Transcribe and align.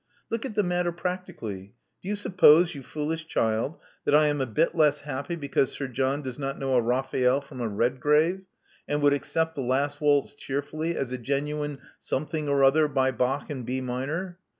Look 0.31 0.45
at 0.47 0.55
the 0.55 0.63
matter 0.63 0.91
practically. 0.91 1.75
Do 2.01 2.09
you 2.09 2.15
suppose, 2.15 2.73
you 2.73 2.81
foolish 2.81 3.27
child, 3.27 3.77
that 4.03 4.15
I 4.15 4.29
am 4.29 4.41
a 4.41 4.47
bit 4.47 4.73
less 4.73 5.01
happy 5.01 5.35
because 5.35 5.71
Sir 5.73 5.87
John 5.87 6.23
does 6.23 6.39
not 6.39 6.57
know 6.57 6.73
a 6.73 6.81
Raphael 6.81 7.39
from 7.39 7.61
a 7.61 7.67
Redgrave, 7.67 8.41
and 8.87 9.03
would 9.03 9.13
accept 9.13 9.53
the 9.53 9.61
last 9.61 10.01
waltz 10.01 10.33
cheerfully 10.33 10.95
as 10.97 11.11
a 11.11 11.19
genuine 11.19 11.81
something 11.99 12.49
or 12.49 12.63
other 12.63 12.87
by 12.87 13.11
Bach 13.11 13.51
in 13.51 13.61
B 13.61 13.79
minor? 13.79 14.39